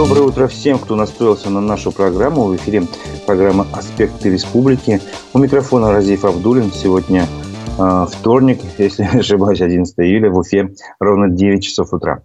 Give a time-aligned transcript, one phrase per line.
[0.00, 2.44] Доброе утро всем, кто настроился на нашу программу.
[2.44, 2.84] В эфире
[3.26, 4.98] программа «Аспекты республики».
[5.34, 6.72] У микрофона Разиф Абдулин.
[6.72, 7.26] Сегодня
[7.78, 12.22] э, вторник, если не ошибаюсь, 11 июля в Уфе, ровно 9 часов утра.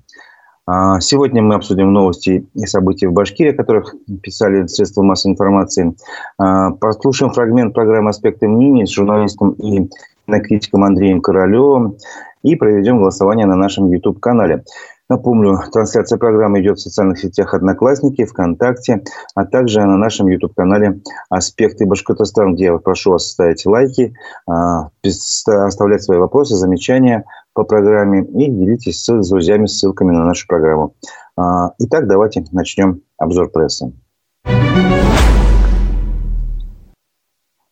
[0.65, 5.97] Э, сегодня мы обсудим новости и события в Башкирии, о которых писали средства массовой информации.
[6.39, 9.89] Э, послушаем фрагмент программы «Аспекты мнений» с журналистом и
[10.25, 11.97] кинокритиком Андреем Королевым
[12.41, 14.63] и проведем голосование на нашем YouTube-канале.
[15.07, 19.03] Напомню, трансляция программы идет в социальных сетях Одноклассники, ВКонтакте,
[19.35, 24.15] а также на нашем YouTube-канале «Аспекты Башкортостана», где я прошу вас ставить лайки,
[24.47, 24.89] а,
[25.45, 27.23] оставлять свои вопросы, замечания
[27.53, 30.95] по программе и делитесь с друзьями ссылками на нашу программу.
[31.37, 33.93] А, итак, давайте начнем обзор прессы.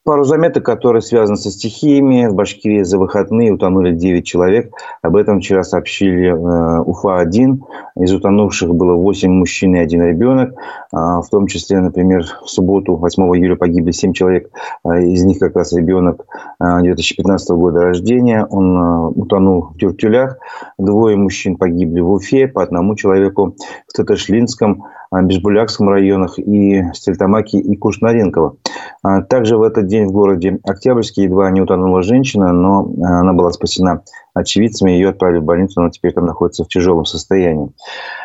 [0.05, 2.27] Пару заметок, которые связаны со стихиями.
[2.27, 4.73] В Башкирии за выходные утонули 9 человек.
[5.01, 7.61] Об этом вчера сообщили э, Уфа-1.
[8.01, 10.55] Из утонувших было 8 мужчин и один ребенок.
[10.91, 14.49] Э, в том числе, например, в субботу, 8 июля, погибли 7 человек.
[14.83, 16.25] Э, из них как раз ребенок
[16.59, 18.45] э, 2015 года рождения.
[18.49, 20.37] Он утонул в Тюртюлях.
[20.77, 22.49] Двое мужчин погибли в Уфе.
[22.49, 23.55] По одному человеку
[23.87, 24.83] в Таташлинском
[25.21, 28.57] Бежбулякском районах и Стельтамаке и Кушнаренково.
[29.03, 33.33] А, также в этот день в городе Октябрьске едва не утонула женщина, но а, она
[33.33, 34.01] была спасена
[34.33, 37.67] очевидцами, ее отправили в больницу, она теперь там находится в тяжелом состоянии.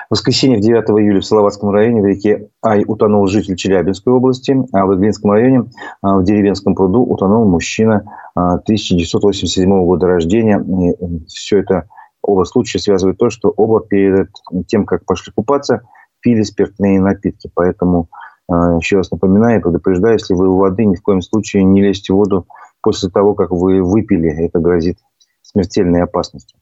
[0.09, 4.57] В воскресенье, в 9 июля в Салаватском районе в реке Ай утонул житель Челябинской области,
[4.73, 5.65] а в Иглинском районе
[6.01, 10.59] а, в деревенском пруду утонул мужчина 1987 года рождения.
[10.59, 11.85] И все это
[12.23, 14.31] оба случая связывает то, что оба перед
[14.69, 15.83] тем, как пошли купаться–
[16.21, 17.51] пили спиртные напитки.
[17.55, 18.09] Поэтому
[18.49, 22.13] а, еще раз напоминаю, предупреждаю, если вы у воды, ни в коем случае не лезьте
[22.13, 22.47] в воду
[22.81, 24.31] после того, как вы выпили.
[24.31, 24.99] Это грозит
[25.43, 26.59] смертельной опасностью.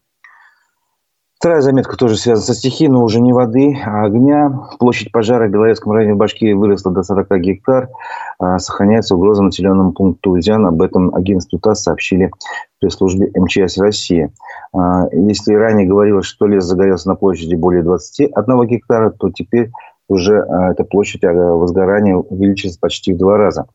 [1.39, 4.69] Вторая заметка тоже связана со стихией, но уже не воды, а огня.
[4.79, 7.91] Площадь пожара в Белорецком районе Башкирии выросла до 40 гектар.
[8.39, 10.67] А, сохраняется угроза населенному пункту Ульзян.
[10.67, 12.31] Об этом агентству ТАСС сообщили
[12.81, 14.33] пресс-службе МЧС России.
[14.73, 19.71] А, если ранее говорилось, что лес загорелся на площади более 21 гектара, то теперь
[20.09, 23.67] уже а, эта площадь возгорания увеличится почти в два раза.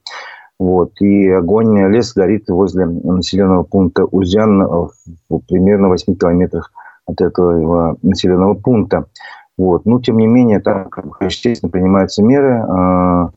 [0.59, 0.93] Вот.
[1.01, 6.71] И огонь, лес горит возле населенного пункта Узян в примерно 8 километрах
[7.07, 9.05] от этого населенного пункта.
[9.57, 9.85] Вот.
[9.85, 13.31] Но, тем не менее, там, естественно, принимаются меры.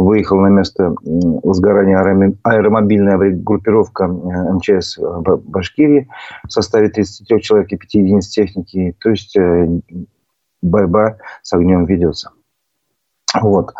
[0.00, 1.98] Выехал на место возгорания
[2.42, 6.08] аэромобильная группировка э, МЧС Башкирии
[6.46, 8.96] в составе 33 человек и 5 единиц техники.
[8.98, 9.68] То есть э,
[10.62, 12.30] борьба с огнем ведется.
[13.38, 13.74] Вот.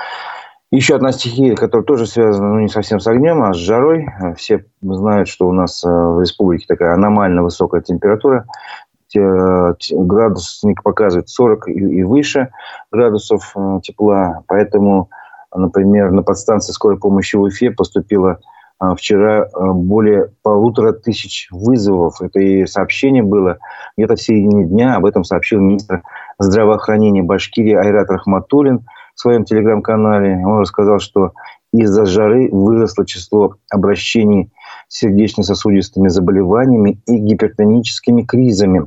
[0.70, 4.09] Еще одна стихия, которая тоже связана, ну, не совсем с огнем, а с жарой.
[4.36, 8.47] Все знают, что у нас э, в республике такая аномально высокая температура.
[9.16, 12.50] Э, градусник показывает 40 и выше
[12.92, 14.44] градусов э, тепла.
[14.47, 15.10] Поэтому,
[15.54, 18.38] например, на подстанции скорой помощи в Уфе поступило
[18.80, 22.20] э, вчера более полутора тысяч вызовов.
[22.20, 23.58] Это и сообщение было
[23.96, 24.96] где-то в середине дня.
[24.96, 26.02] Об этом сообщил министр
[26.38, 30.44] здравоохранения Башкирии Айрат Рахматуллин в своем телеграм-канале.
[30.46, 31.32] Он рассказал, что
[31.72, 34.50] из-за жары выросло число обращений
[34.88, 38.86] сердечно-сосудистыми заболеваниями и гипертоническими кризами.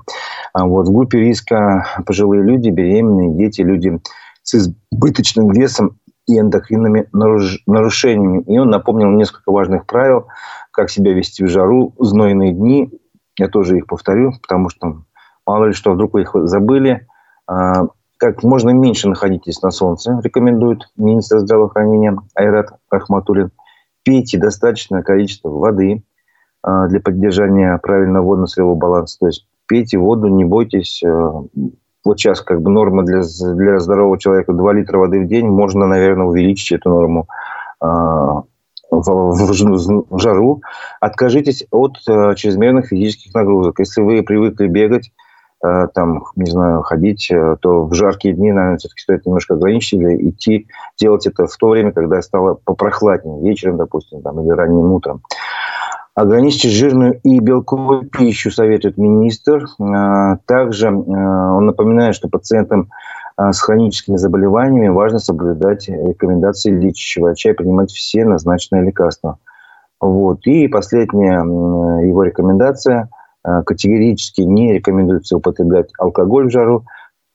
[0.53, 3.99] А вот в группе риска пожилые люди, беременные, дети, люди
[4.43, 5.97] с избыточным весом
[6.27, 8.43] и эндокринными нарушениями.
[8.43, 10.27] И он напомнил несколько важных правил,
[10.71, 12.91] как себя вести в жару, знойные дни.
[13.37, 15.03] Я тоже их повторю, потому что
[15.45, 17.07] мало ли что, вдруг вы их забыли.
[17.47, 23.51] А, как можно меньше находитесь на солнце, рекомендует министр здравоохранения Айрат Рахматуллин–
[24.03, 26.03] пейте достаточное количество воды
[26.61, 29.17] а, для поддержания правильного водно-сырьевого баланса.
[29.19, 31.01] То есть пейте воду, не бойтесь.
[32.05, 33.21] Вот сейчас как бы норма для,
[33.53, 35.47] для здорового человека 2 литра воды в день.
[35.47, 37.27] Можно, наверное, увеличить эту норму
[37.79, 38.43] а,
[38.91, 40.61] в, в, в жару.
[40.99, 43.79] Откажитесь от э, чрезмерных физических нагрузок.
[43.79, 45.11] Если вы привыкли бегать,
[45.63, 49.93] Э, там, не знаю, ходить, э, то в жаркие дни, наверное, все-таки стоит немножко ограничить
[49.93, 50.67] или идти,
[50.99, 55.21] делать это в то время, когда стало попрохладнее, вечером, допустим, там, или ранним утром.
[56.15, 59.65] Ограничьте жирную и белковую пищу, советует министр.
[59.79, 62.89] Э, также он напоминает, что пациентам
[63.35, 69.39] с хроническими заболеваниями важно соблюдать рекомендации лечащего врача и принимать все назначенные лекарства.
[69.99, 70.45] Вот.
[70.45, 73.09] И последняя его рекомендация–
[73.43, 76.85] категорически не рекомендуется употреблять алкоголь в жару,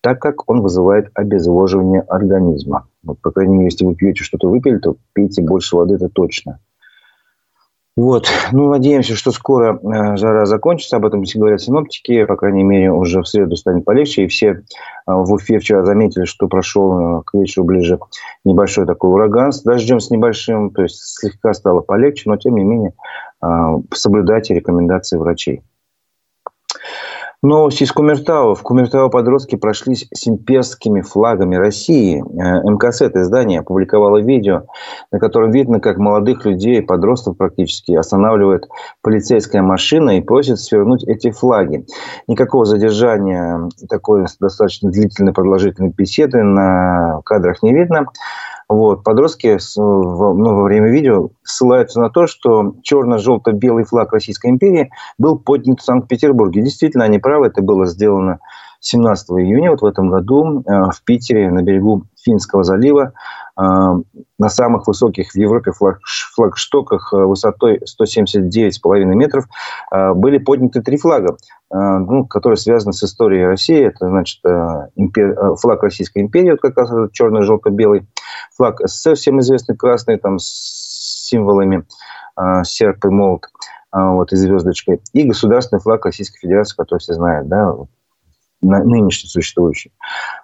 [0.01, 2.87] так как он вызывает обезвоживание организма.
[3.03, 6.61] Вот, по крайней мере, если вы пьете что-то выпили, то пейте больше воды, это точно.
[7.99, 8.29] Вот.
[8.53, 10.99] Ну, надеемся, что скоро э, жара закончится.
[10.99, 12.27] Об этом говорят синоптики.
[12.27, 14.23] По крайней мере, уже в среду станет полегче.
[14.23, 14.61] И все э,
[15.07, 17.99] в Уфе вчера заметили, что прошел э, к вечеру ближе
[18.45, 20.71] небольшой такой ураган с дождем с небольшим.
[20.71, 22.93] То есть слегка стало полегче, но тем не менее
[23.93, 25.63] соблюдайте рекомендации врачей.
[27.41, 28.57] Новости из Кумертау.
[28.57, 32.21] В Кумертау подростки прошлись с имперскими флагами России.
[32.21, 34.65] Э, МКС, это издание, опубликовало видео,
[35.13, 38.67] на котором видно, как молодых людей, подростков практически, останавливает
[39.03, 41.87] полицейская машина и просит свернуть эти флаги.
[42.27, 48.07] Никакого задержания такой достаточно длительной продолжительной беседы на кадрах не видно.
[48.69, 49.03] Вот.
[49.03, 55.81] Подростки ну, во время видео ссылаются на то, что черно-желто-белый флаг Российской империи был поднят
[55.81, 56.63] в Санкт-Петербурге.
[56.63, 58.41] Действительно, они правы, это было сделано
[58.81, 64.49] 17 июня вот в этом году э, в Питере на берегу Финского залива э, на
[64.49, 65.99] самых высоких в Европе флаг,
[66.35, 69.47] флагштоках э, высотой 179,5 метров
[69.91, 71.37] были подняты три флага,
[71.71, 73.87] ну, которые связаны с историей России.
[73.87, 74.45] Это, значит,
[74.95, 75.57] импер...
[75.57, 78.07] флаг Российской империи, вот как раз черно-желто-белый,
[78.57, 81.85] флаг СССР, всем известный красный, там, с символами
[82.63, 83.47] серп и молот,
[83.93, 87.75] вот, и звездочкой, и государственный флаг Российской Федерации, который все знают, да,
[88.61, 89.93] нынешний существующий.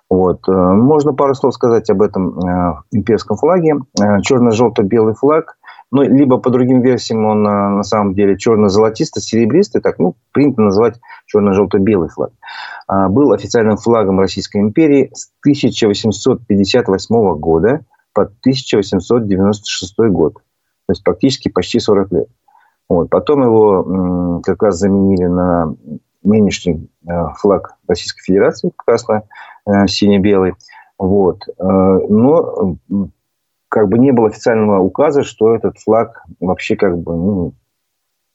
[0.09, 0.49] Вот.
[0.49, 3.77] Э, можно пару слов сказать об этом э, имперском флаге.
[4.01, 5.57] Э, черно-желто-белый флаг,
[5.91, 12.09] ну, либо по другим версиям он на самом деле черно-золотисто-серебристый, так, ну, принято называть черно-желто-белый
[12.09, 12.33] флаг.
[12.89, 20.35] Был официальным флагом Российской империи с 1858 года по 1896 год.
[20.35, 22.29] То есть практически почти 40 лет.
[22.89, 23.09] Вот.
[23.09, 25.77] Потом его как раз заменили на
[26.25, 30.53] нынешний э, флаг Российской Федерации, красно-сине-белый.
[30.53, 30.55] Э,
[30.99, 31.43] вот.
[31.49, 32.77] Э, но
[33.69, 37.55] как бы не было официального указа, что этот флаг вообще как бы ну,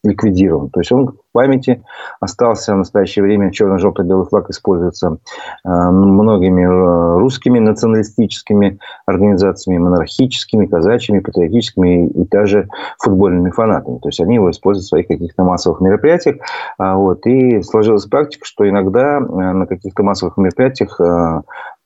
[0.04, 0.70] ликвидирован.
[0.70, 1.84] То есть он в памяти
[2.20, 3.52] остался в настоящее время.
[3.52, 5.18] Черно-желто-белый флаг используется
[5.66, 14.00] э, многими э, русскими националистическими организациями, монархическими, казачьими, патриотическими и, даже футбольными фанатами.
[14.00, 16.38] То есть они его используют в своих каких-то массовых мероприятиях.
[16.78, 17.26] А, вот.
[17.26, 21.00] И сложилась практика, что иногда э, на каких-то массовых мероприятиях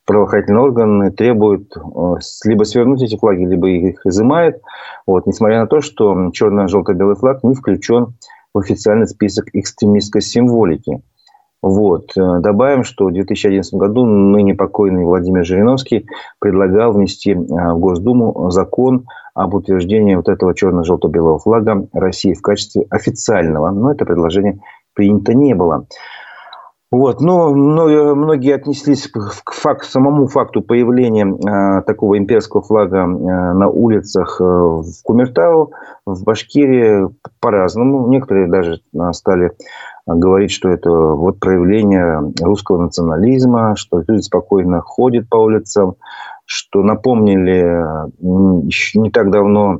[0.06, 2.16] правоохранительные органы требуют э,
[2.46, 4.62] либо свернуть эти флаги, либо их изымают.
[5.06, 8.16] Вот, несмотря на то, что черно-желто-белый флаг не включен
[8.54, 11.02] в официальный список экстремистской символики.
[11.62, 12.12] Вот.
[12.18, 16.06] Э, добавим, что в 2011 году ныне покойный Владимир Жириновский
[16.40, 22.86] предлагал внести э, в Госдуму закон об утверждении вот этого черно-желто-белого флага России в качестве
[22.90, 23.72] официального.
[23.72, 24.60] Но это предложение
[24.94, 25.88] принято не было.
[26.94, 33.06] Вот, но, но многие отнеслись к факт, самому факту появления э, такого имперского флага э,
[33.08, 35.72] на улицах э, в Кумертау,
[36.06, 37.10] в Башкирии
[37.40, 38.06] по-разному.
[38.10, 38.82] Некоторые даже
[39.14, 39.54] стали
[40.06, 45.96] говорить, что это вот проявление русского национализма, что люди спокойно ходят по улицам,
[46.46, 49.80] что напомнили еще не так давно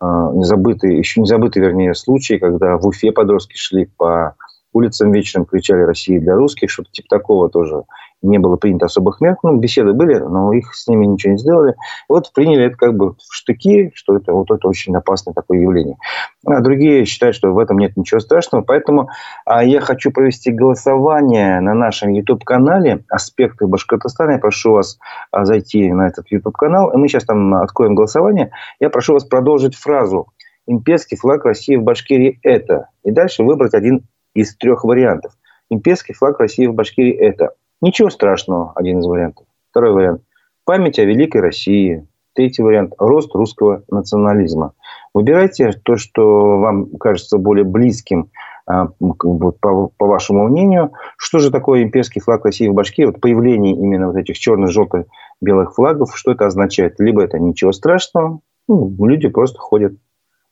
[0.00, 4.36] забытый, еще не забытый, вернее, случай, когда в Уфе подростки шли по
[4.72, 7.84] улицам вечером кричали «Россия для русских», что-то типа такого тоже
[8.22, 9.36] не было принято особых мер.
[9.42, 11.74] Ну, беседы были, но их с ними ничего не сделали.
[12.08, 15.96] Вот приняли это как бы в штыки, что это вот это очень опасное такое явление.
[16.46, 18.62] А другие считают, что в этом нет ничего страшного.
[18.62, 19.08] Поэтому
[19.44, 24.32] а, я хочу провести голосование на нашем YouTube-канале «Аспекты Башкортостана».
[24.32, 24.98] Я прошу вас
[25.30, 26.92] а, зайти на этот YouTube-канал.
[26.94, 28.52] Мы сейчас там откроем голосование.
[28.78, 30.28] Я прошу вас продолжить фразу
[30.66, 32.88] «Имперский флаг России в Башкирии– это».
[33.02, 35.32] И дальше выбрать один из трех вариантов.
[35.70, 39.46] Имперский флаг России в Башкирии– это ничего страшного, один из вариантов.
[39.70, 40.22] Второй вариант–
[40.64, 42.06] память о великой России.
[42.34, 44.74] Третий вариант– рост русского национализма.
[45.14, 48.30] Выбирайте то, что вам кажется более близким
[48.66, 53.06] а, по, вашему мнению, что же такое имперский флаг России в Башкирии?
[53.06, 56.98] Вот появление именно вот этих черно-желто-белых флагов, что это означает?
[56.98, 59.94] Либо это ничего страшного, ну, люди просто ходят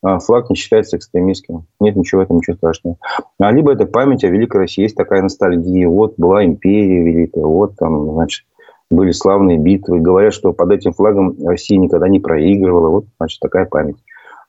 [0.03, 1.67] флаг не считается экстремистским.
[1.79, 2.97] Нет ничего в этом, ничего страшного.
[3.39, 4.83] А либо это память о Великой России.
[4.83, 5.89] Есть такая ностальгия.
[5.89, 8.45] Вот была империя великая, вот там, значит,
[8.91, 10.01] были славные битвы.
[10.01, 12.89] Говорят, что под этим флагом Россия никогда не проигрывала.
[12.89, 13.97] Вот, значит, такая память.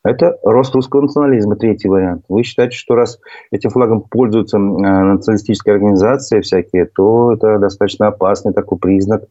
[0.03, 2.25] Это рост русского национализма, третий вариант.
[2.27, 3.20] Вы считаете, что раз
[3.51, 9.25] этим флагом пользуются националистические организации всякие, то это достаточно опасный такой признак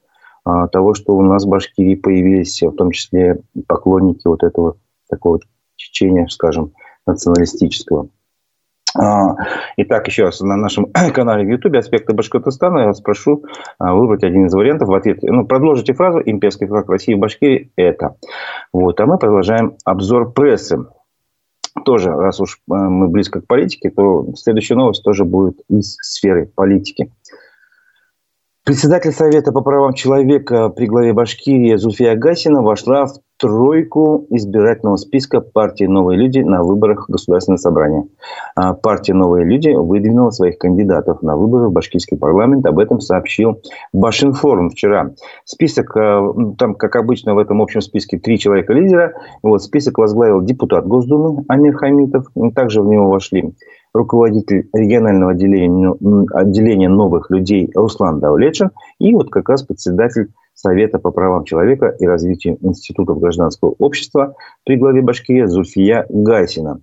[0.45, 4.77] а, того, что у нас в Башкирии появились, в том числе поклонники вот этого
[5.09, 5.41] такого
[5.89, 6.73] течения, скажем,
[7.07, 8.09] националистического.
[8.99, 9.37] А,
[9.77, 13.45] итак, еще раз, на нашем канале в YouTube «Аспекты Башкортостана» я вас прошу
[13.79, 15.23] а, выбрать один из вариантов в ответ.
[15.23, 18.17] Ну, продолжите фразу «Имперский флаг России в Башкирии– это».
[18.73, 20.85] Вот, а мы продолжаем обзор прессы.
[21.85, 26.47] тоже, раз уж э, мы близко к политике, то следующая новость тоже будет из сферы
[26.47, 27.13] политики.
[28.71, 35.41] Председатель Совета по правам человека при главе Башкирии Зуфия Гасина вошла в тройку избирательного списка
[35.41, 38.07] партии «Новые люди» на выборах Государственного собрания.
[38.55, 42.65] А партия «Новые люди» выдвинула своих кандидатов на выборы в башкирский парламент.
[42.65, 43.61] Об этом сообщил
[43.93, 45.15] Башинформ вчера.
[45.45, 46.21] Список, э,
[46.57, 49.15] там, как обычно, в этом общем списке три человека лидера.
[49.43, 52.27] Вот, список возглавил депутат Госдумы Амир Хамитов.
[52.55, 53.53] Также в него вошли
[53.93, 55.95] руководитель регионального отделения,
[56.33, 62.07] отделения новых людей Руслан Давлетшин и вот как раз председатель Совета по правам человека и
[62.07, 66.83] развитию институтов гражданского общества при главе Башкирии Зульфия Гайсина.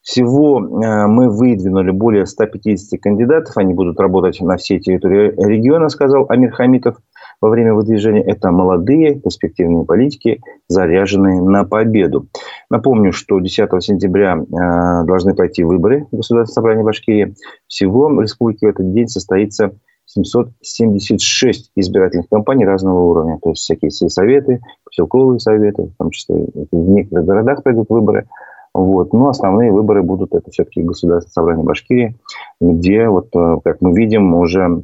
[0.00, 3.54] Всего э, мы выдвинули более 150 кандидатов.
[3.58, 6.96] Они будут работать на всей территории региона, сказал Амир Хамитов
[7.40, 8.22] во время выдвижения.
[8.22, 12.26] Это молодые, перспективные политики, заряженные на победу.
[12.70, 17.34] Напомню, что 10 сентября э, должны пройти выборы в Государственное собрание Башкирии.
[17.66, 19.72] Всего в республике в этот день состоится
[20.06, 23.38] 776 избирательных кампаний разного уровня.
[23.42, 28.26] То есть всякие сельсоветы, поселковые советы, в том числе в некоторых городах пройдут выборы.
[28.74, 29.12] Вот.
[29.12, 32.16] Но основные выборы будут это все-таки Государственное собрание Башкирии,
[32.60, 34.82] где, вот, э, как мы видим, уже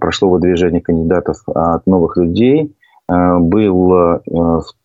[0.00, 2.74] прошло выдвижение кандидатов от новых людей.
[3.10, 4.22] Э, Было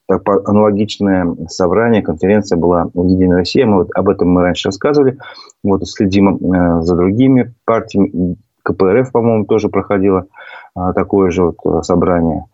[0.07, 3.63] аналогичное собрание, конференция была у «Единой России».
[3.63, 5.19] Мы вот об этом мы раньше рассказывали.
[5.63, 6.39] Вот следим
[6.81, 8.37] за другими партиями.
[8.63, 10.25] КПРФ, по-моему, тоже проходило
[10.75, 12.45] а, такое же вот э, собрание.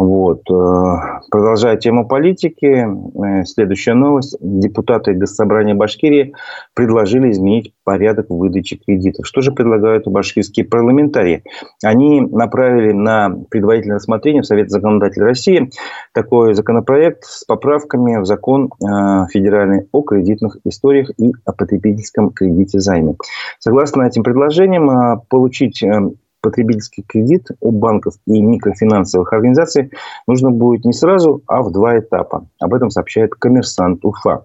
[0.00, 0.50] Вот.
[0.50, 4.34] Э, продолжая тему политики, э, следующая новость.
[4.40, 6.32] Депутаты Госсобрания Башкирии
[6.72, 9.26] предложили изменить порядок выдачи кредитов.
[9.26, 11.44] Что же предлагают башкирские парламентарии?
[11.84, 15.70] Они направили на предварительное рассмотрение в Совет законодателей России
[16.14, 23.16] такой законопроект с поправками в закон федеральный о кредитных историях и о потребительском кредите займе.
[23.58, 25.84] Согласно этим предложениям, получить
[26.40, 29.90] потребительский кредит у банков и микрофинансовых организаций
[30.26, 32.46] нужно будет не сразу, а в два этапа.
[32.58, 34.44] Об этом сообщает коммерсант Уфа.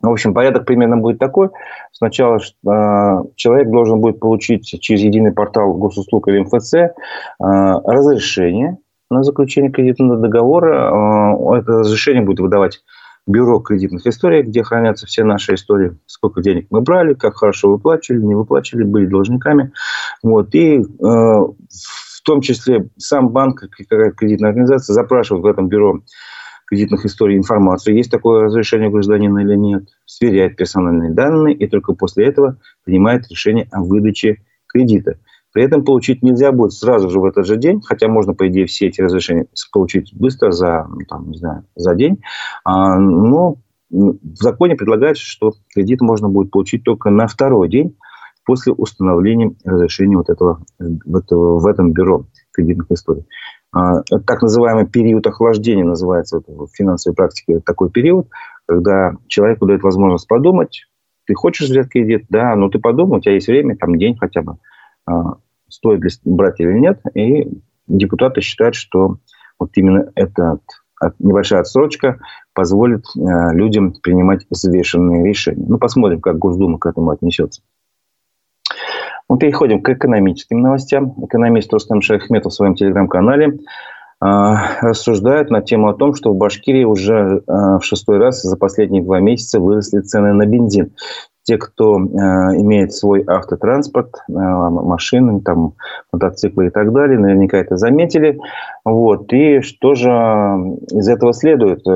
[0.00, 1.48] В общем, порядок примерно будет такой.
[1.92, 6.90] Сначала э, человек должен будет получить через единый портал госуслуг или МФЦ э,
[7.38, 8.78] разрешение
[9.10, 11.54] на заключение кредитного договора.
[11.54, 12.82] Э, это разрешение будет выдавать
[13.26, 18.22] бюро кредитных историй, где хранятся все наши истории, сколько денег мы брали, как хорошо выплачивали,
[18.22, 19.72] не выплачивали, были должниками.
[20.22, 20.54] Вот.
[20.54, 26.02] И э, в том числе сам банк, какая-то кредитная организация запрашивает в этом бюро
[26.66, 32.26] кредитных историй информацию, есть такое разрешение гражданина или нет, сверяет персональные данные и только после
[32.26, 35.18] этого принимает решение о выдаче кредита.
[35.56, 38.66] При этом получить нельзя будет сразу же в этот же день, хотя можно, по идее,
[38.66, 42.20] все эти разрешения получить быстро, за, ну, там, не знаю, за день.
[42.62, 43.56] А, но
[43.88, 47.96] в законе предлагается, что кредит можно будет получить только на второй день
[48.44, 53.24] после установления разрешения вот этого, в, этого, в этом бюро кредитных историй.
[53.72, 58.28] А, так называемый период охлаждения называется в финансовой практике такой период,
[58.66, 60.82] когда человеку дает возможность подумать,
[61.24, 64.42] ты хочешь взять кредит, да, но ты подумай, у тебя есть время, там день хотя
[64.42, 64.58] бы,
[65.06, 65.36] а,
[65.68, 67.00] стоит ли брать или нет.
[67.14, 67.48] И
[67.86, 69.18] депутаты считают, что
[69.58, 70.58] вот именно эта
[71.18, 72.18] небольшая отсрочка
[72.54, 75.64] позволит э, людям принимать взвешенные решения.
[75.68, 77.62] Ну, посмотрим, как Госдума к этому отнесется.
[79.28, 81.14] Мы переходим к экономическим новостям.
[81.24, 83.56] Экономист Рустам Шахметов в своем телеграм-канале э,
[84.80, 89.02] рассуждает на тему о том, что в Башкирии уже э, в шестой раз за последние
[89.02, 90.92] два месяца выросли цены на бензин
[91.46, 92.00] те, кто э,
[92.60, 95.74] имеет свой автотранспорт, э, машины, там,
[96.12, 98.38] мотоциклы и так далее, наверняка это заметили.
[98.84, 99.32] Вот.
[99.32, 100.10] И что же
[100.90, 101.86] из этого следует?
[101.86, 101.92] Э,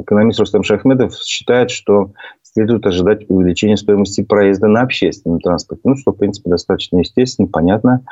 [0.00, 2.10] экономист Рустам Шахмедов считает, что
[2.42, 5.82] следует ожидать увеличения стоимости проезда на общественном транспорте.
[5.84, 8.02] Ну, что, в принципе, достаточно естественно, понятно.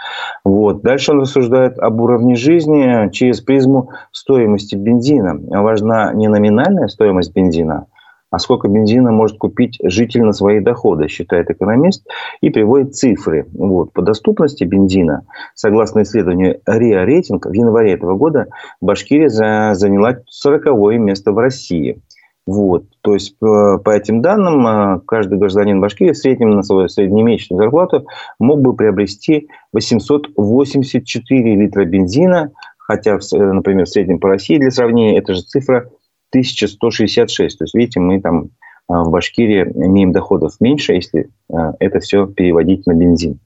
[0.45, 0.83] Вот.
[0.83, 5.41] Дальше он рассуждает об уровне жизни через призму стоимости бензина.
[5.61, 7.87] Важна не номинальная стоимость бензина,
[8.31, 12.07] а сколько бензина может купить житель на свои доходы, считает экономист,
[12.41, 13.47] и приводит цифры.
[13.53, 13.93] Вот.
[13.93, 18.49] По доступности бензина, согласно исследованию РИА Рейтинг, в январе этого года
[18.81, 22.03] Башкирия заняла 40 место в России.
[22.47, 22.85] Вот.
[23.03, 27.63] То есть, по, по этим данным, э, каждый гражданин Башкирии в среднем на свою среднемесячную
[27.63, 28.07] зарплату
[28.39, 35.35] мог бы приобрести 884 литра бензина, хотя, например, в среднем по России, для сравнения, эта
[35.35, 35.91] же цифра
[36.31, 37.59] 1166.
[37.59, 38.51] То есть, видите, мы там
[38.89, 43.41] а, в Башкирии имеем доходов меньше, если а, это все переводить на бензин.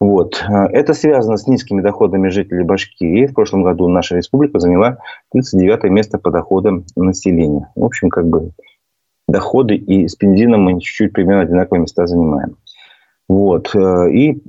[0.00, 0.42] Вот.
[0.48, 3.26] А, это связано с низкими доходами жителей Башкирии.
[3.26, 4.98] В прошлом году наша республика заняла
[5.32, 7.70] 39 место по доходам населения.
[7.74, 8.52] В общем, как бы
[9.28, 12.56] доходы, и с бензином мы чуть-чуть примерно одинаковые места занимаем.
[13.28, 13.74] Вот.
[13.76, 14.42] И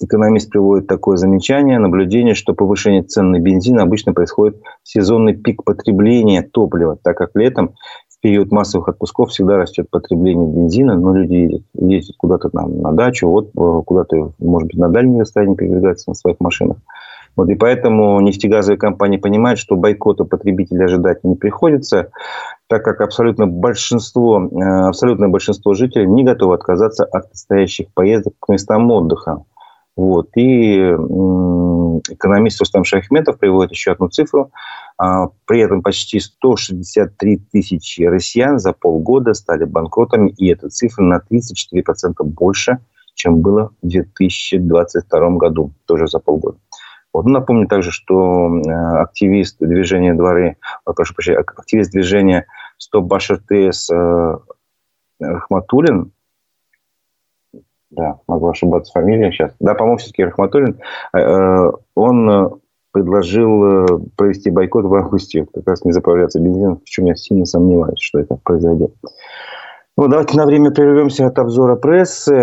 [0.00, 5.64] экономист приводит такое замечание, наблюдение, что повышение цен на бензин обычно происходит в сезонный пик
[5.64, 7.74] потребления топлива, так как летом
[8.08, 13.28] в период массовых отпусков всегда растет потребление бензина, но люди ездят, куда-то там на дачу,
[13.28, 16.78] вот э, куда-то, может быть, на дальние расстояния передвигаются на своих машинах.
[17.34, 22.10] Вот, и поэтому нефтегазовые компании понимают, что бойкота потребителей ожидать не приходится,
[22.68, 28.48] так как абсолютно большинство, э, абсолютное большинство жителей не готовы отказаться от предстоящих поездок к
[28.50, 29.44] местам отдыха.
[29.96, 30.28] Вот.
[30.36, 30.94] И
[32.10, 34.50] экономист Рустам Шахметов приводит еще одну цифру.
[34.98, 41.20] А, при этом почти 163 тысячи россиян за полгода стали банкротами, и эта цифра на
[41.20, 42.78] 34% больше,
[43.14, 46.58] чем было в 2022 году, тоже за полгода.
[47.12, 47.26] Вот.
[47.26, 48.70] Ну, напомню также, что э,
[49.00, 52.46] активист движения дворы, прошу прощения, активист движения
[52.78, 54.38] Стоп Баш РТС э,
[55.20, 56.12] Рахматуллин,
[57.92, 60.78] да, могу ошибаться фамилия сейчас, да, по-моему, все-таки Рахматуллин,
[61.16, 62.60] э, он
[62.92, 67.98] предложил провести бойкот в августе, как раз не заправляться бензином, в чем я сильно сомневаюсь,
[67.98, 68.92] что это произойдет.
[69.96, 72.34] Ну, давайте на время прервемся от обзора прессы.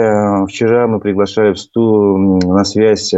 [0.48, 3.14] Вчера мы приглашали в сту на связь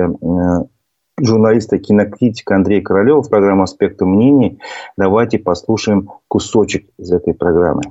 [1.20, 4.60] журналиста, кинокритика Андрей Королев в программу «Аспекты мнений».
[4.98, 7.82] Давайте послушаем кусочек из этой программы.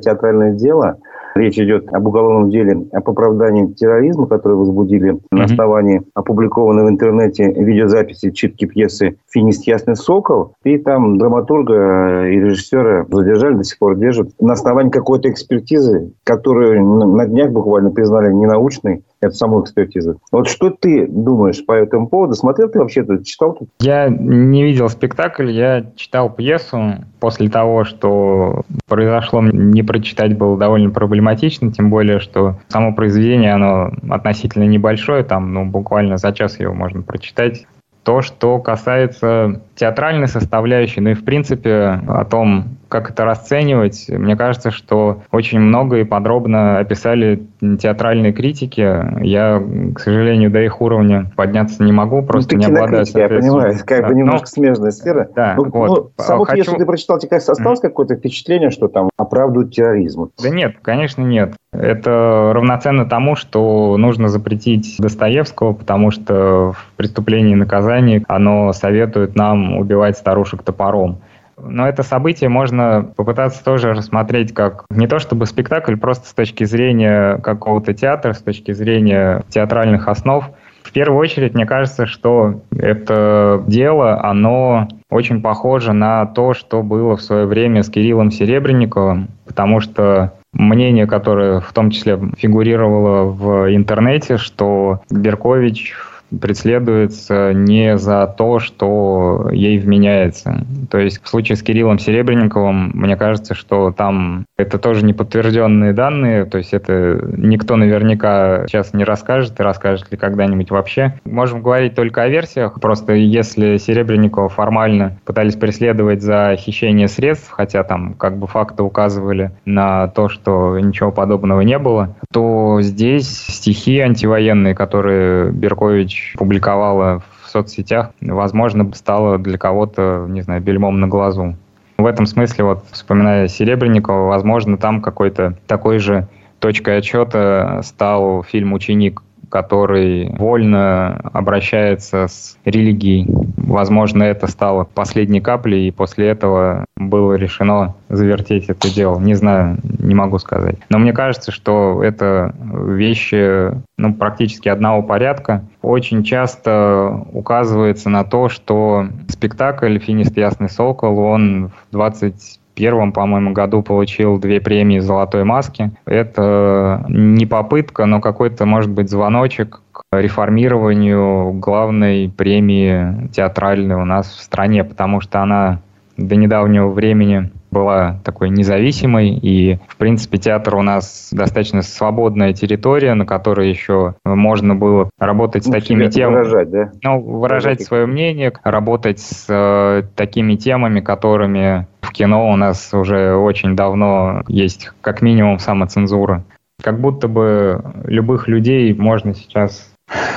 [0.00, 0.98] Театральное дело
[1.34, 5.20] Речь идет об уголовном деле о оправдании терроризма, который возбудили mm-hmm.
[5.30, 10.54] на основании опубликованной в интернете видеозаписи читки пьесы «Финист Ясный Сокол».
[10.64, 14.30] И там драматурга и режиссера задержали, до сих пор держат.
[14.40, 20.20] На основании какой-то экспертизы, которую на днях буквально признали ненаучной, эту саму экспертизу.
[20.32, 22.34] Вот что ты думаешь по этому поводу?
[22.34, 23.58] Смотрел ты вообще это, читал?
[23.80, 27.04] Я не видел спектакль, я читал пьесу.
[27.20, 33.92] После того, что произошло, не прочитать было довольно проблематично, тем более, что само произведение, оно
[34.08, 37.66] относительно небольшое, там, ну, буквально за час его можно прочитать.
[38.02, 44.36] То, что касается театральной составляющей, ну и в принципе о том, как это расценивать, мне
[44.36, 49.24] кажется, что очень много и подробно описали театральные критики.
[49.24, 49.62] Я,
[49.94, 54.08] к сожалению, до их уровня подняться не могу, просто ну, не обладаю Я понимаю, как
[54.08, 54.46] бы немножко но...
[54.46, 55.28] смежная сфера.
[55.34, 55.88] Да, ну, вот.
[56.18, 56.62] ну, саму Хочу...
[56.62, 57.82] пьесу ты прочитал, тебе осталось mm-hmm.
[57.82, 60.30] какое-то впечатление, что там оправдывают терроризм?
[60.42, 61.54] Да нет, конечно, нет.
[61.72, 69.36] Это равноценно тому, что нужно запретить Достоевского, потому что в «Преступлении и наказании» оно советует
[69.36, 71.20] нам убивать старушек топором.
[71.62, 76.64] Но это событие можно попытаться тоже рассмотреть как не то чтобы спектакль, просто с точки
[76.64, 80.50] зрения какого-то театра, с точки зрения театральных основ.
[80.82, 87.16] В первую очередь, мне кажется, что это дело, оно очень похоже на то, что было
[87.16, 93.74] в свое время с Кириллом Серебренниковым, потому что мнение, которое в том числе фигурировало в
[93.74, 95.94] интернете, что Беркович
[96.38, 100.64] преследуется не за то, что ей вменяется.
[100.90, 105.92] То есть в случае с Кириллом Серебренниковым, мне кажется, что там это тоже не подтвержденные
[105.92, 111.14] данные, то есть это никто наверняка сейчас не расскажет и расскажет ли когда-нибудь вообще.
[111.24, 117.82] Можем говорить только о версиях, просто если Серебренникова формально пытались преследовать за хищение средств, хотя
[117.82, 123.98] там как бы факты указывали на то, что ничего подобного не было, то здесь стихи
[124.00, 131.56] антивоенные, которые Беркович публиковала в соцсетях, возможно, стало для кого-то, не знаю, бельмом на глазу.
[131.98, 136.28] В этом смысле, вот вспоминая Серебренникова, возможно, там какой-то такой же
[136.58, 143.26] точкой отчета стал фильм «Ученик», который вольно обращается с религией.
[143.56, 149.18] Возможно, это стало последней каплей, и после этого было решено завертеть это дело.
[149.18, 150.76] Не знаю, не могу сказать.
[150.88, 155.64] Но мне кажется, что это вещи ну, практически одного порядка.
[155.82, 163.52] Очень часто указывается на то, что спектакль «Финист Ясный Сокол», он в 20 первом, по-моему,
[163.52, 165.90] году получил две премии «Золотой маски».
[166.06, 174.28] Это не попытка, но какой-то, может быть, звоночек к реформированию главной премии театральной у нас
[174.28, 175.80] в стране, потому что она
[176.16, 183.14] до недавнего времени была такой независимой, и, в принципе, театр у нас достаточно свободная территория,
[183.14, 186.36] на которой еще можно было работать ну, с такими темами.
[186.36, 186.92] Выражать, да?
[187.02, 193.34] Ну, выражать свое мнение, работать с э, такими темами, которыми в кино у нас уже
[193.34, 196.44] очень давно есть как минимум самоцензура.
[196.82, 199.92] Как будто бы любых людей можно сейчас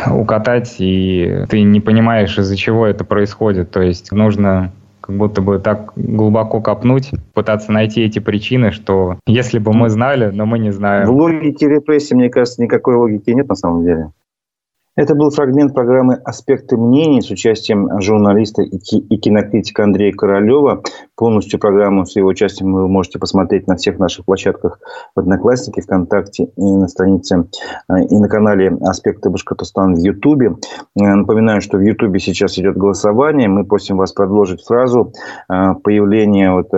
[0.07, 3.71] укатать, и ты не понимаешь, из-за чего это происходит.
[3.71, 4.71] То есть нужно
[5.03, 10.31] как будто бы так глубоко копнуть, пытаться найти эти причины, что если бы мы знали,
[10.33, 11.07] но мы не знаем.
[11.07, 14.11] В логике репрессий, мне кажется, никакой логики нет на самом деле.
[14.95, 20.83] Это был фрагмент программы «Аспекты мнений» с участием журналиста и кинокритика Андрея Королева.
[21.15, 24.79] Полностью программу с его участием вы можете посмотреть на всех наших площадках
[25.15, 27.45] в Одноклассники, ВКонтакте и на странице
[27.87, 30.55] э, и на канале «Аспекты Башкортостана» в Ютубе.
[30.99, 33.47] Э, напоминаю, что в Ютубе сейчас идет голосование.
[33.47, 35.13] Мы просим вас продолжить фразу
[35.49, 36.69] э, появление вот,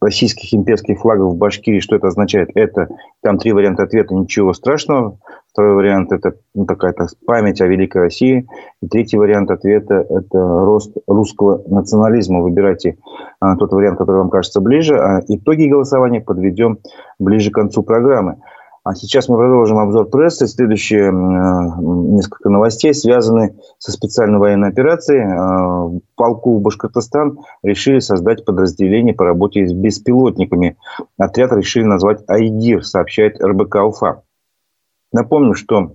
[0.00, 1.80] российских имперских флагов в Башкирии.
[1.80, 2.48] Что это означает?
[2.54, 2.88] Это
[3.22, 4.14] там три варианта ответа.
[4.14, 5.18] Ничего страшного.
[5.52, 8.46] Второй вариант– это ну, какая-то память о Великой России.
[8.80, 12.40] И третий вариант ответа– это рост русского национализма.
[12.40, 12.96] Выбирайте
[13.40, 14.98] тот вариант, который вам кажется ближе.
[14.98, 16.78] А итоги голосования подведем
[17.18, 18.38] ближе к концу программы.
[18.84, 20.48] А сейчас мы продолжим обзор прессы.
[20.48, 25.24] Следующие э, несколько новостей связаны со специальной военной операцией.
[25.24, 30.76] В полку Башкортостан решили создать подразделение по работе с беспилотниками.
[31.16, 34.22] Отряд решили назвать «Айгир», сообщает РБК УФА.
[35.12, 35.90] Напомню, что а,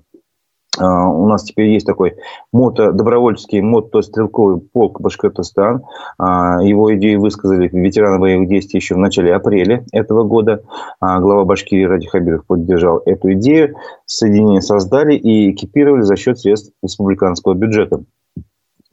[0.86, 2.16] у нас теперь есть такой
[2.52, 5.84] мото, добровольческий мотострелковый полк Башкортостан.
[6.18, 10.63] А, его идеи высказали ветераны боевых действий еще в начале апреля этого года.
[11.00, 13.76] А, глава Башкирии Ради Хабиров поддержал эту идею.
[14.06, 18.04] Соединение создали и экипировали за счет средств республиканского бюджета.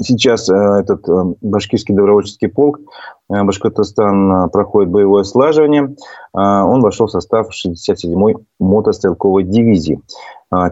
[0.04, 1.06] Сейчас этот
[1.40, 2.78] башкирский добровольческий полк
[3.28, 5.96] Башкортостан проходит боевое слаживание.
[6.32, 10.00] Он вошел в состав 67-й мотострелковой дивизии.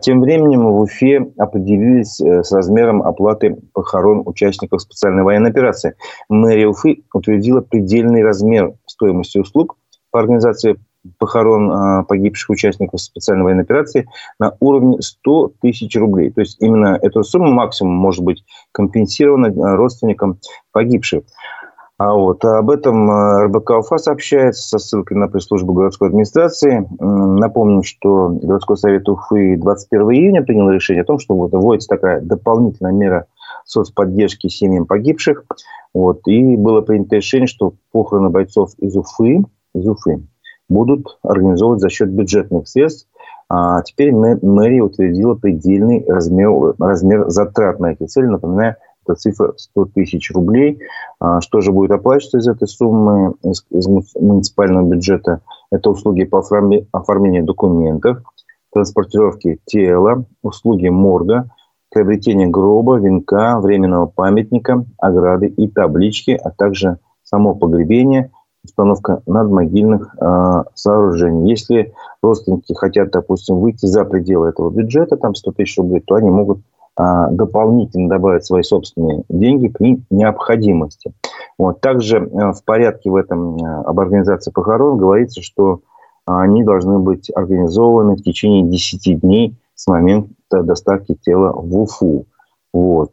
[0.03, 5.97] Тем временем в Уфе определились э, с размером оплаты похорон участников специальной военной операции.
[6.29, 9.77] Мэрия Уфы утвердила предельный размер стоимости услуг
[10.13, 10.79] по организации
[11.19, 14.07] похорон а, погибших участников специальной военной операции
[14.39, 16.31] на уровне 100 тысяч рублей.
[16.31, 20.39] То есть именно эта сумма максимум может быть компенсирована родственникам
[20.73, 21.25] погибших.
[21.99, 26.85] А вот об этом э, РБК УФА сообщает со ссылкой на пресс-службу городской администрации.
[26.99, 32.21] Напомню, что городской совет Уфы 21 июня принял решение о том, что вот вводится такая
[32.21, 33.27] дополнительная мера
[33.65, 35.45] соцподдержки семьям погибших.
[35.95, 40.23] Вот, и было принято решение, что похороны бойцов из Уфы, из Уфы
[40.73, 43.09] будут организовывать за счет бюджетных средств.
[43.49, 48.27] А теперь мэрия утвердила предельный размер, размер затрат на эти цели.
[48.27, 50.79] Напоминаю, это цифра 100 тысяч рублей.
[51.21, 55.41] А что же будет оплачиваться из этой суммы из, из муниципального бюджета?
[55.71, 58.19] Это услуги по оформлению документов,
[58.73, 61.51] транспортировки тела, услуги морга,
[61.91, 68.31] приобретение гроба, венка, временного памятника, ограды и таблички, а также само погребение,
[68.65, 71.51] установка надмогильных э, сооружений.
[71.51, 76.31] Если родственники хотят, допустим, выйти за пределы этого бюджета, там 100 тысяч рублей, то они
[76.31, 76.61] могут
[76.95, 81.13] а, дополнительно добавить свои собственные деньги при необходимости.
[81.59, 81.81] Вот.
[81.81, 85.81] Также э, в порядке в этом э, об организации похорон говорится, что
[86.27, 92.27] они должны быть организованы в течение 10 дней с момента доставки тела в Уфу.
[92.73, 93.11] Вот.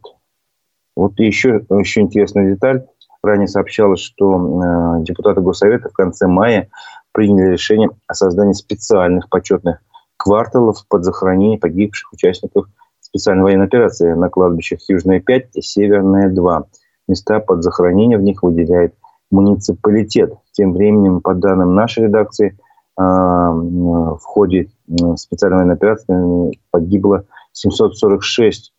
[0.94, 2.86] Вот еще, еще интересная деталь.
[3.22, 6.68] Ранее сообщалось, что э, депутаты Госсовета в конце мая
[7.12, 9.80] приняли решение о создании специальных почетных
[10.16, 12.66] кварталов под захоронение погибших участников
[13.10, 16.64] специальной военной операции на кладбищах Южная 5 и Северная 2.
[17.08, 18.94] Места под захоронение в них выделяет
[19.30, 20.34] муниципалитет.
[20.52, 22.56] Тем временем, по данным нашей редакции,
[22.96, 24.70] а, в ходе
[25.16, 28.72] специальной военной операции погибло 746,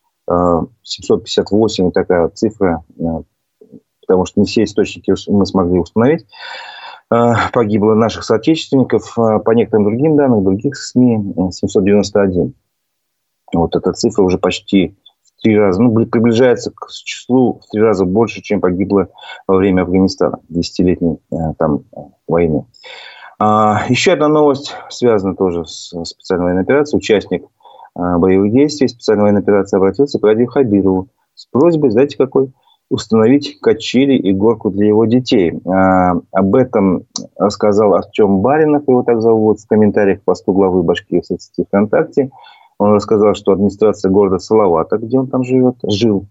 [0.84, 3.22] 758 а, такая цифра, а,
[4.12, 6.26] потому что не все источники мы смогли установить.
[7.54, 12.54] Погибло наших соотечественников, по некоторым другим данным, других СМИ, 791.
[13.54, 18.06] Вот эта цифра уже почти в три раза, ну, приближается к числу в три раза
[18.06, 19.08] больше, чем погибло
[19.48, 21.84] во время Афганистана, десятилетней э, там
[22.28, 22.66] войны.
[23.40, 26.98] А, еще одна новость связана тоже с специальной военной операцией.
[26.98, 27.44] Участник
[27.96, 32.54] боевых действий специальной военной операции обратился к Ради Хабирову с просьбой, знаете, какой?
[32.92, 35.54] Установить качели и горку для его детей.
[35.66, 37.06] А, об этом
[37.38, 42.32] рассказал Артем Баринов, его так зовут, в комментариях к посту главы Башкирии в соцсети ВКонтакте.
[42.80, 46.26] Он рассказал, что администрация города Салавата, где он там живет, жил,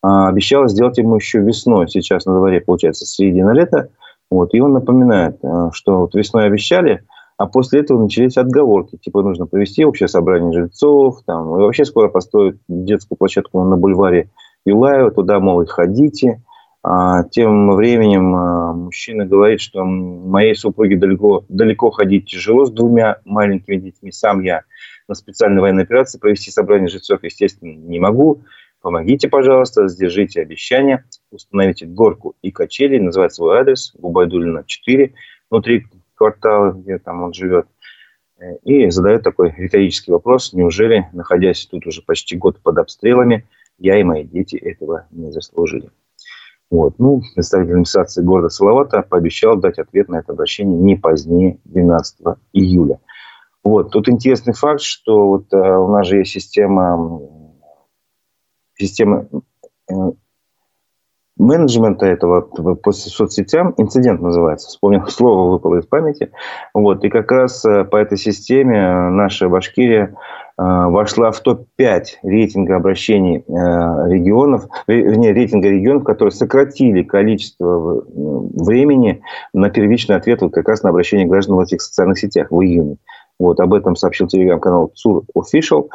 [0.00, 1.86] а, обещала сделать ему еще весной.
[1.86, 3.90] Сейчас на дворе, получается, середина лета.
[4.30, 7.02] Вот, и он напоминает, а, что вот весной обещали,
[7.36, 8.96] а после этого начались отговорки.
[8.96, 14.30] Типа нужно провести общее собрание жильцов, там, и вообще скоро построить детскую площадку на бульваре
[14.64, 16.42] Юлаева, туда, мол, ходите.
[16.82, 23.18] А тем временем а, мужчина говорит, что моей супруге далеко, далеко ходить тяжело с двумя
[23.26, 24.12] маленькими детьми.
[24.12, 24.62] Сам я
[25.06, 28.42] на специальной военной операции провести собрание жильцов, естественно, не могу.
[28.80, 35.12] Помогите, пожалуйста, сдержите обещание, установите горку и качели, называет свой адрес, Губайдулина 4,
[35.50, 37.66] внутри квартала, где там он живет.
[38.64, 43.46] И задает такой риторический вопрос, неужели, находясь тут уже почти год под обстрелами,
[43.80, 45.90] я и мои дети этого не заслужили.
[46.70, 46.98] Вот.
[46.98, 52.18] Ну, представитель администрации города Салавата пообещал дать ответ на это обращение не позднее 12
[52.52, 53.00] июля.
[53.64, 53.90] Вот.
[53.90, 57.20] Тут интересный факт, что вот, а, у нас же есть система,
[58.78, 59.26] система
[59.90, 59.94] э,
[61.40, 66.30] менеджмента этого по соцсетям, инцидент называется, вспомнил слово, выпало из памяти.
[66.74, 70.14] Вот, и как раз э, по этой системе наша Башкирия э,
[70.62, 73.40] вошла в топ-5 рейтинга обращений э,
[74.12, 79.22] регионов, вернее, рейтинга регионов, которые сократили количество времени
[79.54, 82.98] на первичный ответ вот как раз на обращение граждан в этих социальных сетях в июне.
[83.38, 85.88] Вот, об этом сообщил телеграм-канал ЦУР Official.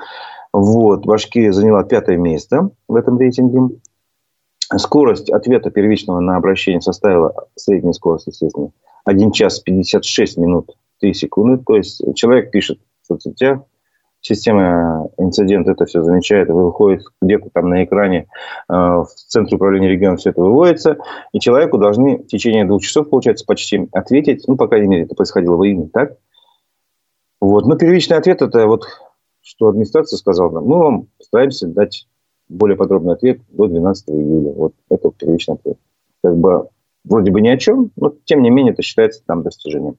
[0.51, 3.75] Вот, Башкирия заняла пятое место в этом рейтинге.
[4.77, 8.71] Скорость ответа первичного на обращение составила, средняя скорость, естественно,
[9.03, 11.63] 1 час 56 минут 3 секунды.
[11.63, 13.59] То есть человек пишет в соцсетях,
[14.25, 18.27] система инцидент это все замечает, выходит где-то там на экране
[18.67, 20.97] э, в центре управления регионом все это выводится,
[21.31, 25.13] и человеку должны в течение двух часов, получается, почти ответить, ну, по крайней мере, это
[25.13, 26.17] происходило в июне, так?
[27.39, 27.67] Вот.
[27.67, 28.85] Но первичный ответ это вот,
[29.41, 32.07] что администрация сказала, мы вам стараемся дать
[32.49, 34.51] более подробный ответ до 12 июля.
[34.53, 35.77] Вот это первичный ответ.
[36.23, 36.69] Как бы
[37.05, 39.97] вроде бы ни о чем, но тем не менее это считается там достижением.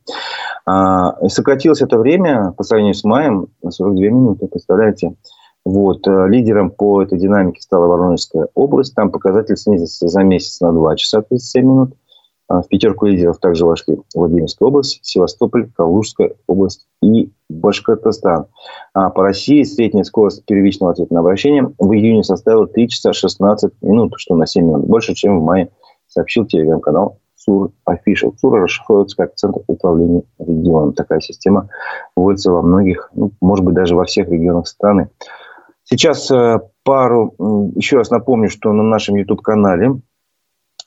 [0.66, 5.14] А, сократилось это время по сравнению с маем на 42 минуты, представляете?
[5.66, 6.06] Вот.
[6.06, 8.94] Э, лидером по этой динамике стала Воронежская область.
[8.94, 11.94] Там показатель снизился за месяц на 2 часа 37 минут.
[12.48, 18.46] А, в пятерку лидеров также вошли Владимирская область, Севастополь, Калужская область и Башкортостан.
[18.94, 23.72] А по России средняя скорость первичного ответа на обращение в июне составила 3 часа 16
[23.82, 25.70] минут, что на 7 минут больше, чем в мае,
[26.16, 28.34] сообщил телеграм-канал СУР Official.
[28.40, 30.94] СУР расшифровывается как Центр управления регионом.
[30.94, 31.68] Такая система
[32.16, 35.10] вводится во многих, ну, может быть, даже во всех регионах страны.
[35.84, 37.34] Сейчас э, пару,
[37.76, 40.00] еще раз напомню, что на нашем YouTube-канале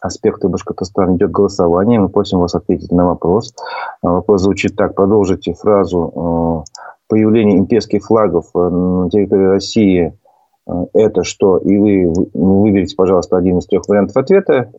[0.01, 1.99] аспекты Башкортостана идет голосование.
[1.99, 3.53] Мы просим вас ответить на вопрос.
[4.01, 4.95] А, вопрос звучит так.
[4.95, 10.19] Продолжите фразу э, «Появление имперских флагов э, на территории России
[10.93, 11.58] это что?
[11.58, 14.71] И вы выберите, пожалуйста, один из трех вариантов ответа.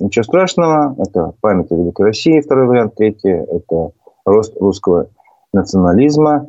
[0.00, 0.94] Ничего страшного.
[0.98, 2.40] Это память о Великой России.
[2.40, 2.94] Второй вариант.
[2.96, 3.90] Третий– это
[4.24, 5.08] рост русского
[5.52, 6.46] национализма.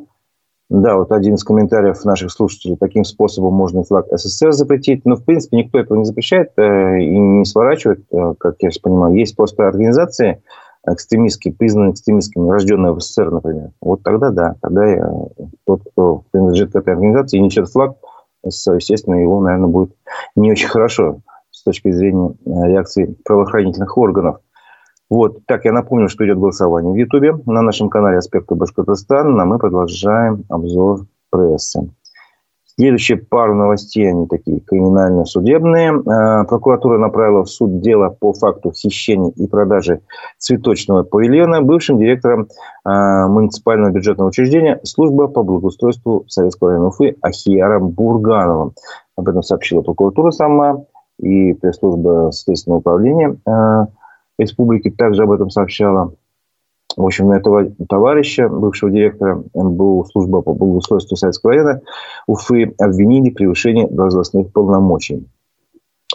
[0.70, 2.76] Да, вот один из комментариев наших слушателей.
[2.76, 5.04] Таким способом можно и флаг СССР запретить.
[5.04, 9.14] Но, в принципе, никто этого не запрещает э, и не сворачивает, э, как я понимаю.
[9.14, 10.42] Есть просто организации
[10.86, 13.70] экстремистские, признанные экстремистскими, рожденные в СССР, например.
[13.80, 15.12] Вот тогда да, тогда я,
[15.66, 17.96] тот, кто принадлежит к этой организации и несет флаг
[18.44, 19.94] естественно, его, наверное, будет
[20.36, 24.38] не очень хорошо с точки зрения э, реакции правоохранительных органов.
[25.10, 29.58] Вот, так, я напомню, что идет голосование в Ютубе на нашем канале «Аспекты Башкортостана», мы
[29.58, 31.90] продолжаем обзор прессы.
[32.76, 35.92] Следующие пару новостей, они такие криминально-судебные.
[35.92, 40.00] А, прокуратура направила в суд дело по факту хищения и продажи
[40.38, 42.48] цветочного павильона бывшим директором
[42.84, 48.72] а, муниципального бюджетного учреждения служба по благоустройству Советского района Уфы Ахияром Бургановым.
[49.16, 50.84] Об этом сообщила прокуратура сама
[51.20, 53.86] и пресс-служба Следственного управления а,
[54.36, 56.12] республики также об этом сообщала.
[56.96, 61.80] В общем, на этого товарища, бывшего директора МБУ службы по благоустройству Советского района
[62.26, 65.26] Уфы, обвинили в превышении должностных полномочий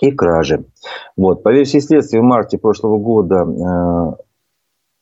[0.02, 0.64] и кражи.
[1.18, 1.44] Вот.
[1.44, 4.24] По версии следствия, в марте прошлого года э,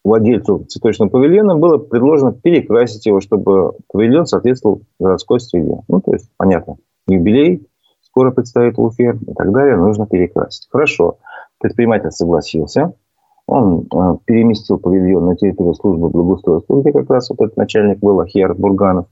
[0.04, 5.82] владельцу цветочного павильона было предложено перекрасить его, чтобы павильон соответствовал городской среде.
[5.88, 7.68] Ну, то есть, понятно, юбилей
[8.02, 10.68] скоро предстоит в Уфе и так далее, нужно перекрасить.
[10.72, 11.20] Хорошо.
[11.60, 12.94] Предприниматель согласился–
[13.48, 18.20] он э, переместил павильон на территорию службы благоустройства, где как раз вот этот начальник был
[18.20, 19.08] Ахьяр Бурганов.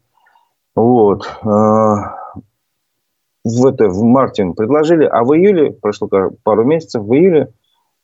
[0.76, 1.26] Вот.
[1.44, 1.48] Э,
[3.46, 6.10] в, это, в марте предложили, а в июле, прошло
[6.44, 7.54] пару месяцев, в июле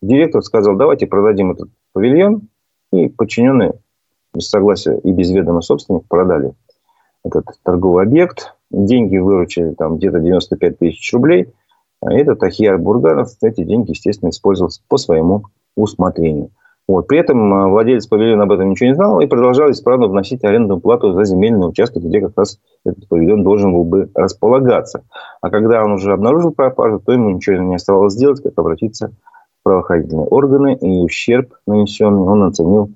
[0.02, 2.44] директор сказал, давайте продадим этот павильон,
[2.94, 3.74] и подчиненные
[4.34, 6.54] без согласия и без ведома собственник продали
[7.24, 8.56] этот торговый объект.
[8.70, 11.54] Деньги выручили там где-то 95 тысяч рублей.
[12.02, 15.44] А этот Ахьяр Бурганов эти деньги, естественно, использовал по своему
[15.76, 16.52] усмотрению.
[16.92, 17.08] Вот.
[17.08, 20.82] При этом э, владелец павильона об этом ничего не знал и продолжал исправно вносить арендную
[20.82, 25.06] плату за земельный участок, где как раз этот павильон должен был бы располагаться.
[25.42, 29.14] А когда он уже обнаружил пропажу, то ему ничего не оставалось сделать, как обратиться
[29.62, 32.90] в правоохранительные органы, и ущерб нанесенный он оценил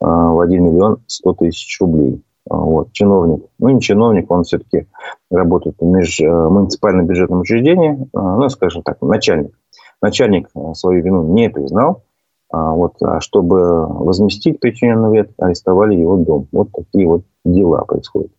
[0.00, 2.22] э, в 1 миллион 100 тысяч рублей.
[2.48, 4.86] вот, чиновник, ну не чиновник, он все-таки
[5.28, 9.58] работает в меж, муниципальном бюджетном учреждении, ну, скажем так, начальник.
[10.00, 12.04] Начальник свою вину не признал,
[12.52, 16.48] вот, а чтобы возместить причиненный вред, арестовали его дом.
[16.52, 18.32] Вот такие вот дела происходят.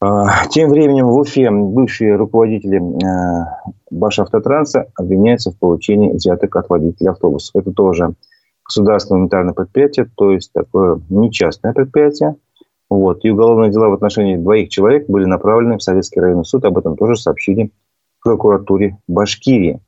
[0.00, 3.46] А, тем временем в Уфе бывшие руководители э,
[3.90, 7.56] Башавтотранса обвиняются в получении взяток от водителей автобусов.
[7.56, 8.14] Это тоже
[8.64, 12.36] государственное унитарное предприятие, то есть такое нечастное предприятие.
[12.88, 13.24] Вот.
[13.24, 16.64] И уголовные дела в отношении двоих человек были направлены в Советский районный суд.
[16.64, 17.72] Об этом тоже сообщили
[18.22, 19.80] прокуратуре Башкирии.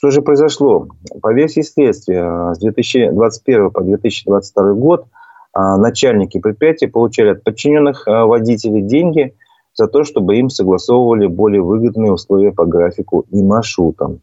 [0.00, 0.88] Что же произошло?
[1.20, 5.04] По версии следствия, с 2021 по 2022 год–
[5.52, 9.34] а, начальники предприятия получали от подчиненных а, водителей деньги
[9.74, 14.20] за то, чтобы им согласовывали более выгодные условия по графику и маршрутам.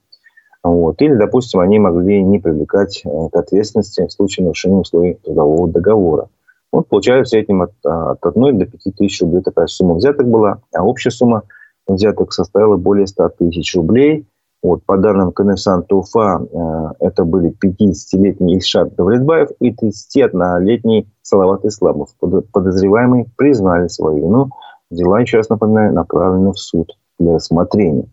[0.63, 1.01] Вот.
[1.01, 6.29] Или, допустим, они могли не привлекать э, к ответственности в случае нарушения условий трудового договора.
[6.71, 10.27] Вот получали в среднем от, а, от 1 до 5 тысяч рублей такая сумма взяток
[10.27, 11.43] была, а общая сумма
[11.87, 14.25] взяток составила более 100 тысяч рублей–
[14.67, 22.09] вот, по данным коммерсанта Уфа, э, это были 50-летний Ильшат Давлетбаев и 31-летний Салават Исламов.
[22.51, 24.49] Подозреваемые признали свою вину.
[24.89, 28.09] Дела, еще раз напоминаю, направлены в суд для рассмотрения.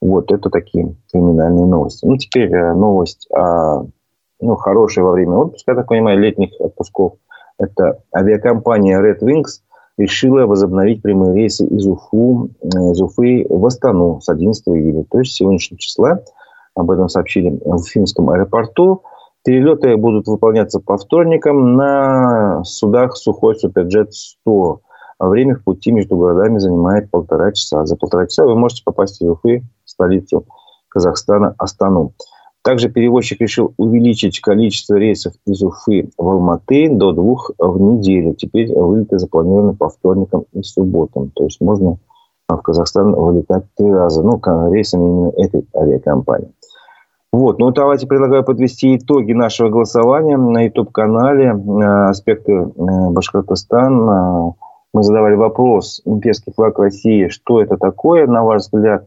[0.00, 2.06] Вот это такие криминальные новости.
[2.06, 3.84] Ну, теперь э, новость о,
[4.40, 7.14] ну, хорошая во время отпуска, я так понимаю, летних отпусков.
[7.58, 9.62] Это авиакомпания Red Wings–
[9.98, 15.18] решила возобновить прямые рейсы из, Уфу, э, из Уфы в Астану с 11 июля, то
[15.18, 16.20] есть сегодняшнего числа.
[16.74, 19.02] Об этом сообщили в Уфимском аэропорту.
[19.44, 24.78] Перелеты будут выполняться по вторникам на судах Сухой Суперджет-100.
[25.18, 27.84] А время в пути между городами занимает полтора часа.
[27.84, 30.46] За полтора часа вы можете попасть из Уфы, столицу
[30.88, 32.12] Казахстана, Астану.
[32.62, 38.34] Также перевозчик решил увеличить количество рейсов из Уфы в Алматы до двух в неделю.
[38.34, 41.30] Теперь вылеты запланированы по вторникам и субботам.
[41.34, 41.98] То есть можно
[42.48, 44.22] в Казахстан вылетать три раза.
[44.22, 46.52] Ну, рейсами именно этой авиакомпании.
[47.32, 54.10] Вот, ну давайте предлагаю подвести итоги нашего голосования на YouTube-канале э, «Аспекты э, Башкортостан».
[54.10, 54.52] Э,
[54.92, 57.28] мы задавали вопрос «Имперский флаг России.
[57.28, 59.06] Что это такое, на ваш взгляд?»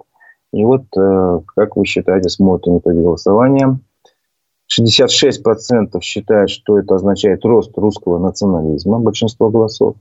[0.56, 3.78] И вот, э, как вы считаете, смотрим итоги голосования.
[4.74, 9.98] 66% считают, что это означает рост русского национализма, большинство голосов.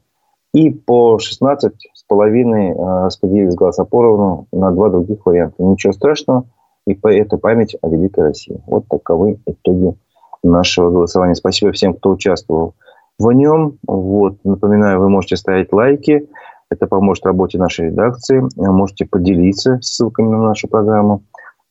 [0.52, 1.72] И по 16,5%
[2.08, 5.60] э, распределились голоса поровну на два других варианта.
[5.60, 6.44] Ничего страшного.
[6.86, 8.62] И это память о Великой России.
[8.68, 9.96] Вот таковы итоги
[10.44, 11.34] нашего голосования.
[11.34, 12.74] Спасибо всем, кто участвовал
[13.18, 13.78] в нем.
[13.88, 16.28] Вот, напоминаю, вы можете ставить лайки.
[16.74, 18.42] Это поможет работе нашей редакции.
[18.56, 21.22] Можете поделиться ссылками на нашу программу.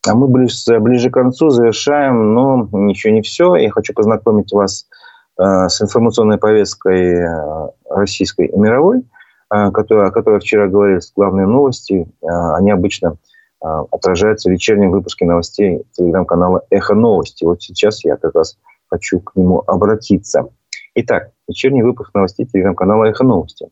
[0.08, 3.56] А мы ближе, ближе к концу завершаем, но еще не все.
[3.56, 4.86] Я хочу познакомить вас
[5.38, 9.04] э, с информационной повесткой э, российской и мировой,
[9.54, 12.08] э, которая, о которой вчера говорили главные новости.
[12.22, 13.18] Они обычно
[13.60, 17.46] отражаются в вечернем выпуске новостей телеграм-канала «Эхо новости».
[17.46, 18.58] Вот сейчас я как раз
[18.90, 20.50] хочу к нему обратиться.
[20.96, 23.70] Итак, вечерний выпуск новостей телеграм-канала «Эхо новости».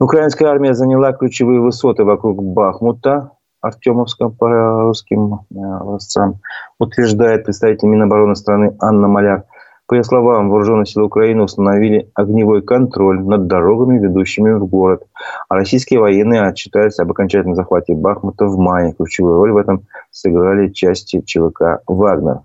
[0.00, 4.48] Украинская армия заняла ключевые высоты вокруг Бахмута, Артемовском по
[4.84, 6.34] русским образцам, э,
[6.78, 9.44] утверждает представитель Минобороны страны Анна Маляр.
[9.86, 15.02] По ее словам, вооруженные силы Украины установили огневой контроль над дорогами, ведущими в город.
[15.50, 18.94] А российские военные отчитались об окончательном захвате Бахмута в мае.
[18.94, 22.38] Ключевую роль в этом сыграли части ЧВК «Вагнер».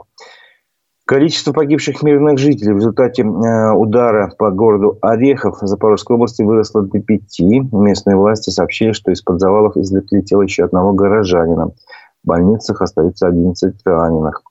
[1.05, 6.99] Количество погибших мирных жителей в результате э, удара по городу Орехов Запорожской области выросло до
[6.99, 7.61] пяти.
[7.71, 11.67] Местные власти сообщили, что из-под завалов извлекли тело еще одного горожанина.
[12.23, 14.41] В больницах остаются 11 раненых.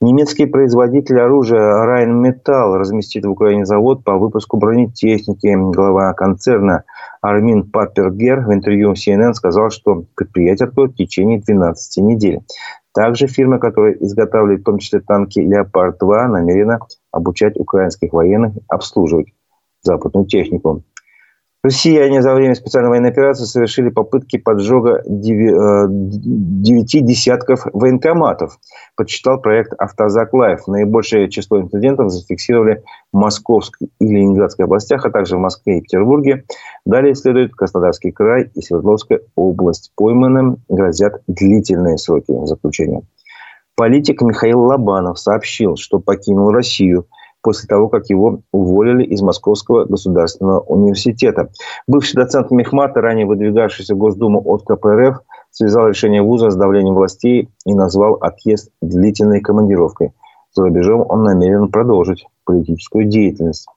[0.00, 5.54] Немецкий производитель оружия Rheinmetall разместит в Украине завод по выпуску бронетехники.
[5.72, 6.82] Глава концерна
[7.22, 12.40] Армин Паппергер в интервью CNN сказал, что предприятие откроет в течение 12 недель.
[12.96, 16.78] Также фирма, которая изготавливает в том числе танки «Леопард-2», намерена
[17.12, 19.26] обучать украинских военных обслуживать
[19.82, 20.82] западную технику.
[21.66, 28.60] Россияне за время специальной военной операции совершили попытки поджога э, девяти десятков военкоматов,
[28.94, 30.68] подсчитал проект «Автозак Live».
[30.68, 36.44] Наибольшее число инцидентов зафиксировали в Московской и Ленинградской областях, а также в Москве и Петербурге.
[36.84, 39.90] Далее следует Краснодарский край и Свердловская область.
[39.96, 43.02] Пойманным грозят длительные сроки заключения.
[43.74, 47.08] Политик Михаил Лобанов сообщил, что покинул Россию–
[47.46, 51.50] после того, как его уволили из Московского государственного университета.
[51.86, 55.20] Бывший доцент Мехмата, ранее выдвигавшийся в Госдуму от КПРФ,
[55.52, 60.10] связал решение вуза с давлением властей и назвал отъезд длительной командировкой.
[60.54, 63.68] За рубежом он намерен продолжить политическую деятельность.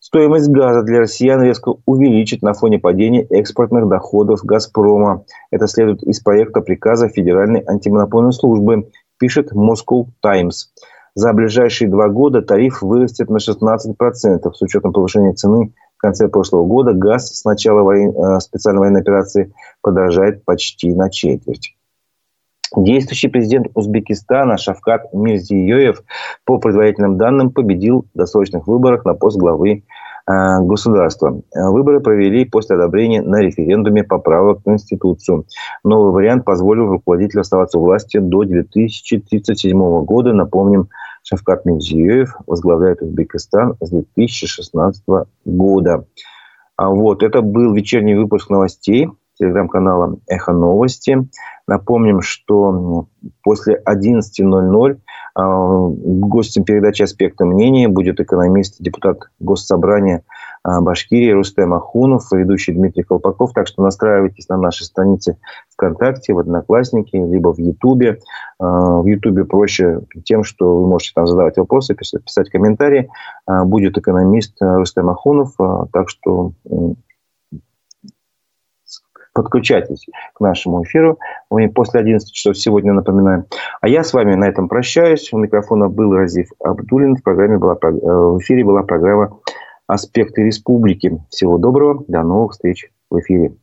[0.00, 5.22] Стоимость газа для россиян резко увеличит на фоне падения экспортных доходов «Газпрома».
[5.52, 10.72] Это следует из проекта приказа Федеральной антимонопольной службы, пишет Moscow Times.
[11.14, 14.52] За ближайшие два года тариф вырастет на 16%.
[14.52, 18.10] С учетом повышения цены в конце прошлого года газ с начала воен...
[18.10, 19.52] Э, специальной военной операции
[19.82, 21.76] подорожает почти на четверть.
[22.76, 26.04] Действующий президент Узбекистана Шавкат Мирзиёев
[26.44, 29.82] по предварительным данным победил в досрочных выборах на пост главы
[30.60, 31.40] государства.
[31.54, 35.46] Выборы провели после одобрения на референдуме поправок в Конституцию.
[35.84, 40.32] Новый вариант позволил руководителю оставаться у власти до 2037 года.
[40.32, 40.88] Напомним,
[41.22, 45.04] Шавкат Мирзиёев возглавляет Узбекистан с 2016
[45.44, 46.04] года.
[46.76, 49.08] А вот, это был вечерний выпуск новостей
[49.40, 51.28] телеграм-канала «Эхо новости».
[51.66, 53.06] Напомним, что
[53.42, 54.98] после 11.00
[55.34, 60.24] а, гостем передачи «Аспекты мнения» будет экономист, депутат Госсобрания
[60.62, 63.52] а, Башкирии Рустем Ахунов, ведущий Дмитрий Колпаков.
[63.52, 65.38] Так что настраивайтесь на наши страницы
[65.72, 68.18] ВКонтакте, в Одноклассники, либо в Ютубе.
[68.58, 73.08] А, в Ютубе проще тем, что вы можете там задавать вопросы, писать комментарии.
[73.46, 75.52] Будет экономист Рустем Ахунов.
[75.92, 76.52] Так что
[79.40, 81.18] Подключайтесь к нашему эфиру.
[81.50, 83.46] Мы после 11 часов сегодня напоминаем.
[83.80, 85.32] А я с вами на этом прощаюсь.
[85.32, 87.16] У микрофона был Разив Абдулин.
[87.16, 89.38] В, программе была, э, в эфире была программа
[89.86, 91.18] «Аспекты республики».
[91.30, 92.04] Всего доброго.
[92.06, 93.54] До новых встреч в эфире.